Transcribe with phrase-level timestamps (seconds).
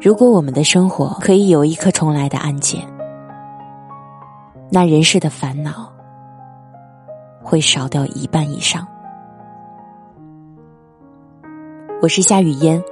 [0.00, 2.82] 如果我们的生活可以有一颗重来的按键，
[4.68, 5.92] 那人世的烦恼
[7.40, 8.84] 会少掉一半以上。
[12.00, 12.82] 我是夏雨嫣，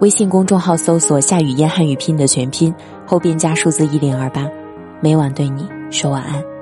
[0.00, 2.74] 微信公众号搜索“夏雨嫣汉语拼”的全拼，
[3.06, 4.48] 后边加数字一零二八，
[5.02, 6.53] 每晚对你说晚安。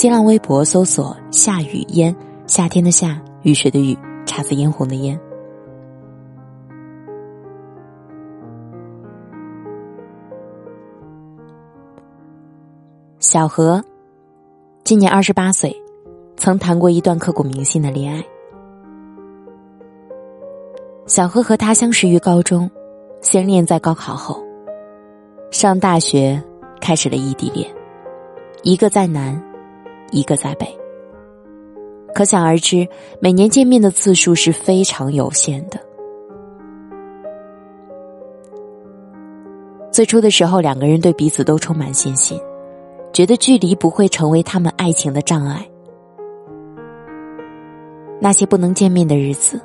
[0.00, 2.14] 新浪微博搜索“夏雨嫣”，
[2.46, 5.18] 夏天的夏，雨水的雨，姹紫嫣红的嫣。
[13.18, 13.82] 小何
[14.84, 15.74] 今年二十八岁，
[16.36, 18.24] 曾谈过一段刻骨铭心的恋爱。
[21.08, 22.70] 小何和他相识于高中，
[23.20, 24.40] 相恋在高考后，
[25.50, 26.40] 上大学
[26.80, 27.68] 开始了异地恋，
[28.62, 29.36] 一个在南，
[30.10, 30.66] 一个在北。
[32.14, 32.86] 可想而知，
[33.20, 35.78] 每年见面的次数是非常有限的。
[39.92, 42.40] 最初的时候，两个人对彼此都充满信心。
[43.10, 45.66] 觉得距离不会成为他们爱情的障碍。
[48.20, 49.60] 那些不能见面的日子，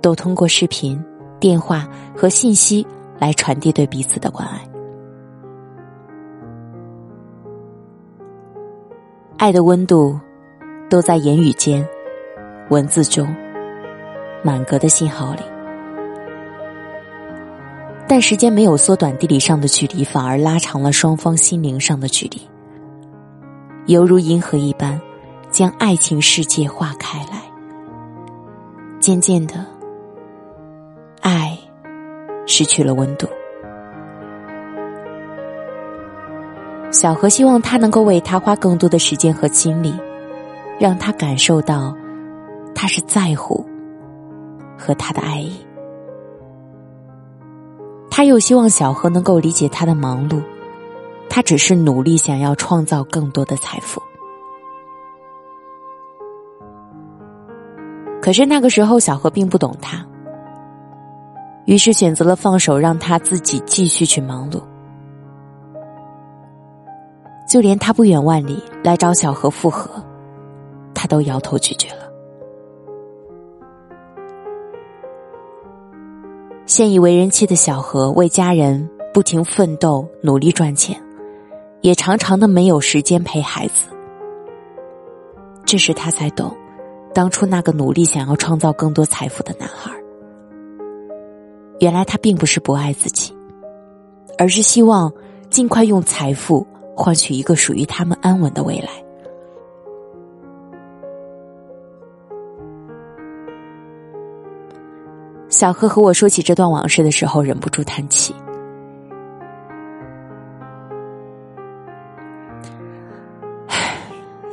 [0.00, 1.00] 都通过视频、
[1.38, 2.84] 电话和信息
[3.18, 4.73] 来传递对彼此的关爱。
[9.36, 10.18] 爱的温度，
[10.88, 11.86] 都在言语间、
[12.70, 13.34] 文字中、
[14.42, 15.42] 满格的信号里。
[18.06, 22.40] 但时间没有缩短地理上的距离，反而拉长了双方心灵上的距离。
[23.86, 25.00] 犹如银河一般，
[25.50, 27.42] 将爱情世界划开来。
[29.00, 29.66] 渐渐的，
[31.20, 31.58] 爱
[32.46, 33.26] 失去了温度。
[36.94, 39.92] 小何希望他能够为他花更多的时间和精力，
[40.78, 41.92] 让他感受到
[42.72, 43.66] 他是在乎
[44.78, 45.52] 和他的爱意。
[48.08, 50.40] 他又希望小何能够理解他的忙碌。
[51.28, 54.00] 他只是努力想要创造更多的财富，
[58.22, 60.06] 可是那个时候小何并不懂他，
[61.64, 64.62] 于是选择了放手，让他自己继续去忙碌。
[67.54, 69.88] 就连他不远万里来找小何复合，
[70.92, 72.10] 他都摇头拒绝了。
[76.66, 81.00] 现已为人妻的小何为家人不停奋斗，努力赚钱。
[81.80, 83.86] 也常常的没有时间陪孩子，
[85.64, 86.52] 这时他才懂，
[87.14, 89.92] 当初那个努力想要创造更多财富的男孩，
[91.78, 93.32] 原来他并不是不爱自己，
[94.38, 95.12] 而是希望
[95.50, 96.66] 尽快用财富
[96.96, 98.88] 换取一个属于他们安稳的未来。
[105.48, 108.34] 小何和我说起这段往事的时候，忍不住叹气。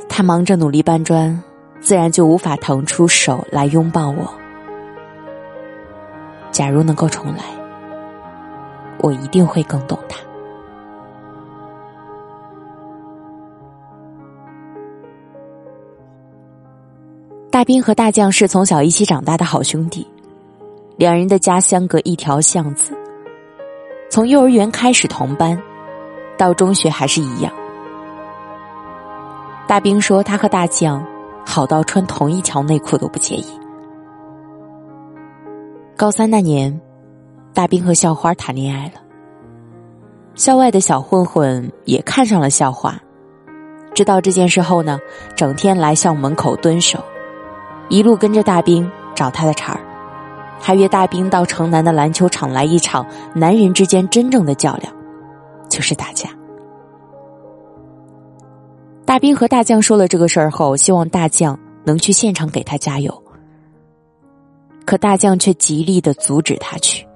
[0.08, 1.42] 他忙着努力搬砖，
[1.80, 4.32] 自然就无法腾出手来拥抱我。
[6.50, 7.42] 假如能够重来，
[8.98, 10.20] 我一定会更懂他。
[17.62, 20.04] 大兵和大将是从小一起长大的好兄弟，
[20.96, 22.92] 两人的家相隔一条巷子，
[24.10, 25.56] 从幼儿园开始同班，
[26.36, 27.52] 到中学还是一样。
[29.68, 31.06] 大兵说：“他和大将
[31.46, 33.46] 好到穿同一条内裤都不介意。”
[35.96, 36.80] 高三那年，
[37.54, 38.94] 大兵和校花谈恋爱了。
[40.34, 43.00] 校外的小混混也看上了校花，
[43.94, 44.98] 知道这件事后呢，
[45.36, 46.98] 整天来校门口蹲守，
[47.92, 49.80] 一路跟着大兵找他的茬儿，
[50.58, 54.90] 还约大兵到城南的篮球场来一场男人之间真正的较量，
[55.68, 56.30] 就是打架。
[59.04, 63.22] 大兵和大将说了这个事儿后，希望大将能去现场给他加油。
[64.86, 67.06] 可大将却极力的阻止他去。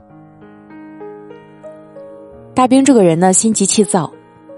[2.52, 4.12] 大兵这个人呢，心急气躁，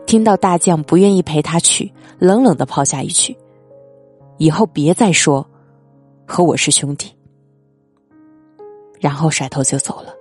[0.05, 3.38] 听到大将不愿意陪他去，冷冷的抛下一句
[4.37, 5.49] ：“以后别再说
[6.29, 7.13] 和我是兄弟。”
[9.01, 10.15] 然后甩头就走了。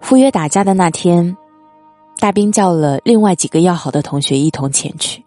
[0.00, 1.36] 赴约打架的那天。
[2.18, 5.22] 大兵叫了另外几个要好的同学一同前去。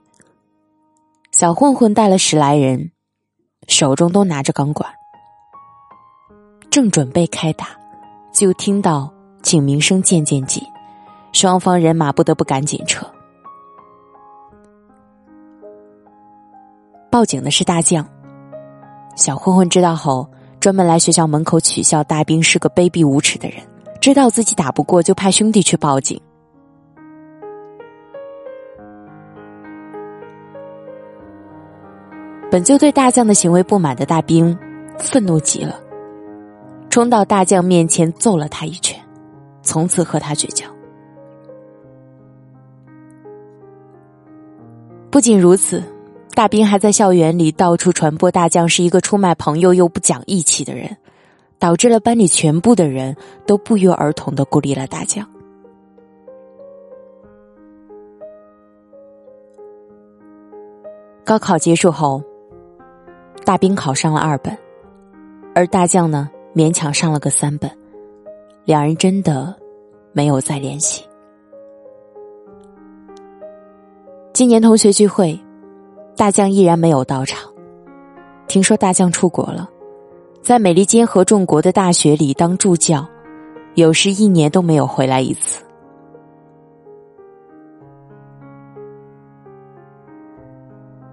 [1.31, 2.91] 小混混带了十来人，
[3.67, 4.91] 手中都拿着钢管，
[6.71, 7.67] 正准备开打，
[8.33, 10.63] 就听到警鸣声渐渐近，
[11.31, 13.05] 双方人马不得不赶紧撤。
[17.09, 18.07] 报警的是大将。
[19.15, 20.27] 小混混知道后，
[20.59, 23.57] 专门来学校门口取笑大兵是个卑鄙无耻的人。
[23.99, 26.21] 知道自己打不过，就派兄弟去报警。
[32.49, 34.57] 本就对大将的行为不满的大兵，
[34.97, 35.79] 愤怒极了，
[36.89, 38.99] 冲到大将面前揍了他一拳，
[39.61, 40.65] 从此和他绝交。
[45.11, 45.83] 不仅如此，
[46.33, 50.95] 大兵还在校园里到处传播大将是一个出卖朋友又不讲义气的人，
[51.57, 53.15] 导致了班里全部的人
[53.45, 55.27] 都不约而同的孤立了大将。
[61.25, 62.23] 高考结束后，
[63.43, 64.57] 大兵考上了二本，
[65.53, 67.69] 而大将呢勉强上了个三本，
[68.63, 69.53] 两人真的
[70.13, 71.03] 没有再联系。
[74.33, 75.37] 今年同学聚会，
[76.19, 77.49] 大将依然没有到场。
[78.45, 79.69] 听说大将出国了，
[80.41, 83.07] 在美利坚合众国的大学里当助教，
[83.75, 85.63] 有时一年都没有回来一次。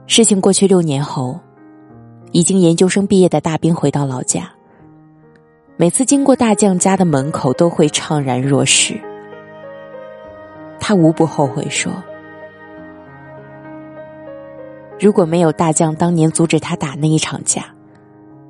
[0.08, 1.38] 事情过去六年后，
[2.32, 4.50] 已经研究生毕业的大兵回到老家，
[5.76, 9.00] 每次经过大将家的门口，都会怅然若失。
[10.80, 11.92] 他无不后悔说。
[14.98, 17.64] 如果没有大将当年阻止他打那一场架，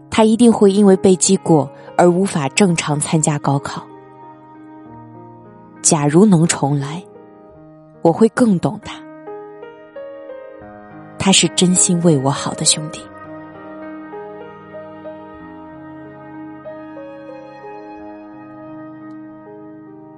[0.09, 3.85] 他一定会因为被击过而无法正常参加高考。
[5.83, 7.03] 假如能重来，
[8.03, 8.95] 我会更懂他。
[11.19, 13.01] 他是真心为我好的兄弟。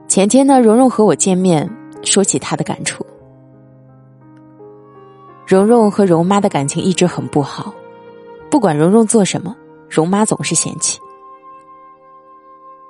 [0.06, 1.70] 前天呢，蓉蓉和我见面，
[2.02, 3.06] 说起她的感触。
[5.48, 7.72] 蓉蓉和蓉妈的感情一直很不好，
[8.50, 9.56] 不管蓉蓉做什么，
[9.88, 11.00] 蓉妈总是嫌弃。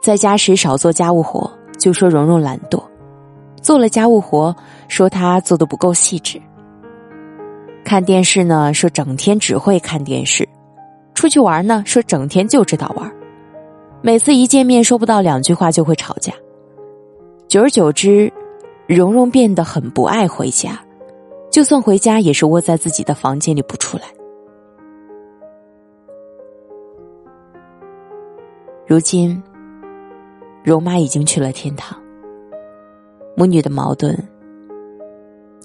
[0.03, 2.83] 在家时少做家务活，就说蓉蓉懒惰；
[3.63, 4.53] 做了家务活，
[4.89, 6.43] 说她做的不够细致。
[7.85, 10.45] 看电视呢，说整天只会看电视；
[11.15, 13.09] 出去玩呢，说整天就知道玩。
[14.03, 16.33] 每次一见面，说不到两句话就会吵架。
[17.47, 18.33] 久而久之，
[18.89, 20.77] 蓉蓉变得很不爱回家。
[21.51, 24.05] 就算回家，也是窝在自己的房间里不出来。
[28.87, 29.43] 如今，
[30.63, 32.01] 容妈已经去了天堂，
[33.37, 34.17] 母女的矛盾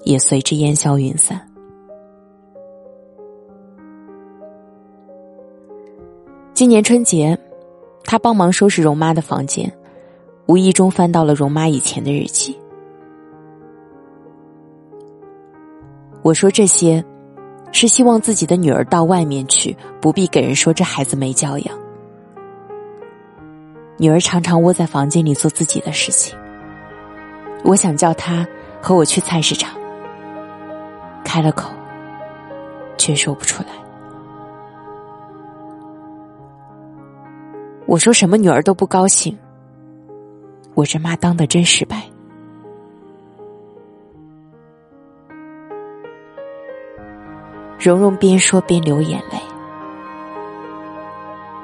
[0.04, 1.40] 也随之烟消云散。
[6.52, 7.38] 今年春节，
[8.04, 9.72] 他帮忙收拾容妈的房间，
[10.46, 12.56] 无意中翻到了容妈以前的日记。
[16.24, 17.04] 我说这些，
[17.70, 21.78] 是希望自己的女儿到外面去，不必给人说这孩子没教养。
[23.98, 26.34] 女儿常常窝在房间里做自己的事情，
[27.62, 28.48] 我想叫她
[28.80, 29.78] 和我去菜市场，
[31.22, 31.70] 开了口，
[32.96, 33.68] 却说不出来。
[37.84, 39.38] 我说什么女儿都不高兴，
[40.72, 42.02] 我这妈当的真失败。
[47.84, 49.38] 蓉蓉边说边流眼泪。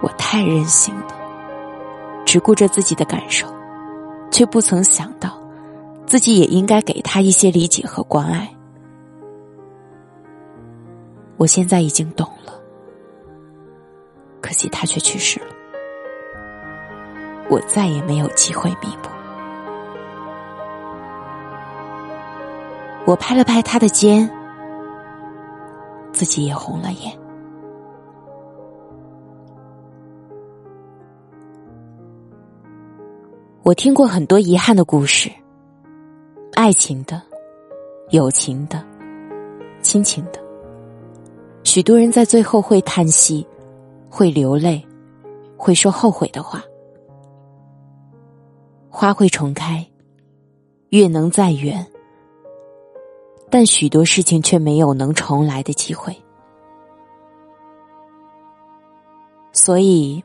[0.02, 1.14] 我太任性了，
[2.26, 3.46] 只顾着自己的感受，
[4.30, 5.40] 却不曾想到，
[6.04, 8.46] 自己也应该给他一些理解和关爱。
[11.38, 12.52] 我现在已经懂了，
[14.42, 15.46] 可惜他却去世了，
[17.48, 19.08] 我再也没有机会弥补。
[23.06, 24.30] 我拍了拍他的肩。
[26.20, 27.18] 自己也红了眼。
[33.62, 35.30] 我听过很多遗憾的故事，
[36.52, 37.22] 爱情的、
[38.10, 38.84] 友情的、
[39.80, 40.38] 亲情的。
[41.64, 43.46] 许多人在最后会叹息，
[44.10, 44.86] 会流泪，
[45.56, 46.62] 会说后悔的话。
[48.90, 49.86] 花会重开，
[50.90, 51.86] 月能再圆。
[53.50, 56.16] 但许多事情却没有能重来的机会，
[59.52, 60.22] 所以，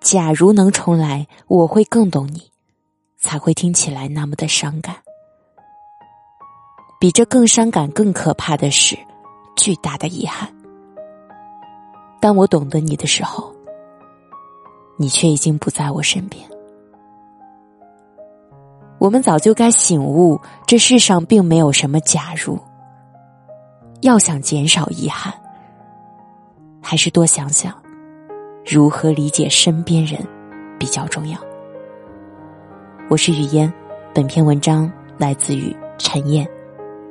[0.00, 2.50] 假如能重来，我会更懂你，
[3.18, 4.96] 才会听起来那么的伤感。
[6.98, 8.98] 比这更伤感、更可怕的是，
[9.56, 10.52] 巨大的遗憾。
[12.20, 13.54] 当我懂得你的时候，
[14.98, 16.46] 你却已经不在我身边。
[19.00, 22.58] 我们早就该醒悟，这世上并没有什么假如。
[24.02, 25.32] 要想减少遗憾，
[26.82, 27.74] 还是多想想
[28.64, 30.20] 如何理解身边人
[30.78, 31.38] 比较重要。
[33.08, 33.72] 我是雨嫣，
[34.14, 36.46] 本篇文章来自于陈燕，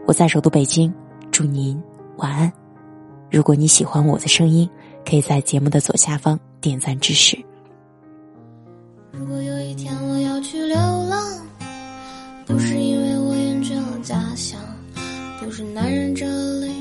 [0.05, 0.93] 我在首都北京，
[1.31, 1.81] 祝您
[2.17, 2.53] 晚安。
[3.31, 4.69] 如果你喜欢我的声音，
[5.03, 7.35] 可以在节目的左下方点赞支持。
[9.11, 11.19] 如果有一天我要去流浪，
[12.49, 14.59] 不是因为我厌倦了家乡，
[15.39, 16.25] 不是男人这
[16.61, 16.71] 里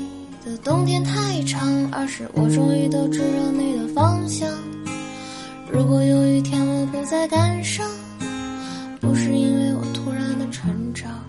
[0.43, 4.49] 的冬天太长，而是我终于都知道你的方向。
[5.71, 7.87] 如果有一天我不再感伤，
[8.99, 11.23] 不是因为我突然的成长，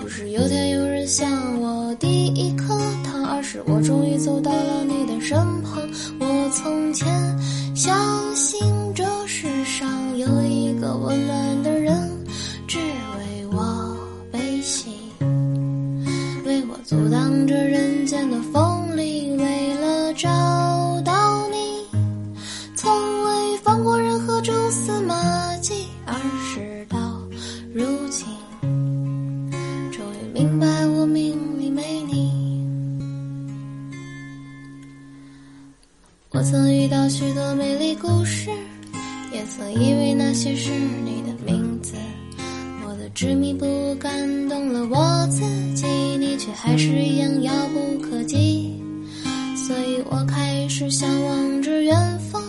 [0.00, 5.82] 不是有天有人向我递一颗糖，而是我终于走到了你的身旁。
[6.20, 7.08] 我从前
[7.74, 7.92] 相
[8.36, 8.60] 信
[8.94, 9.04] 着
[36.42, 38.50] 我曾遇到许多美丽故事，
[39.32, 41.94] 也曾以为那些是你的名字。
[42.84, 45.38] 我的执迷不悟感动了我自
[45.76, 45.86] 己，
[46.18, 48.74] 你却还是一样遥不可及。
[49.54, 51.96] 所以我开始向往着远
[52.32, 52.42] 方，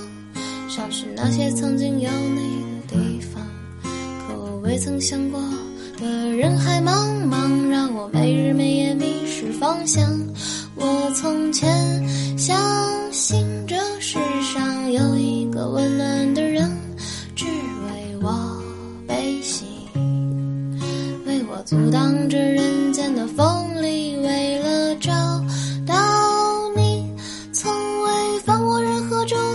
[0.68, 3.46] 想去那些曾经有你的地方。
[3.84, 5.40] 可我未曾想过
[6.00, 10.20] 的人海茫茫，让我没日没夜迷失方向。
[10.76, 11.70] 我从前
[12.36, 12.58] 想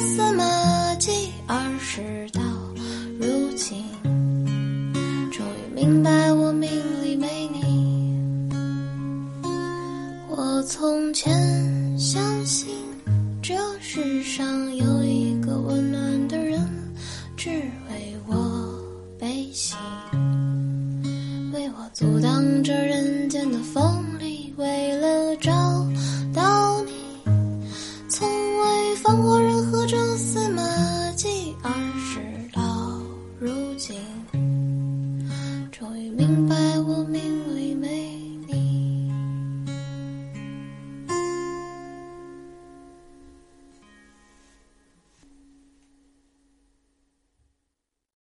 [0.09, 2.41] 司马季，而是到
[3.21, 3.85] 如今，
[5.31, 6.71] 终于明白我命
[7.05, 8.17] 里没你。
[10.31, 11.31] 我从前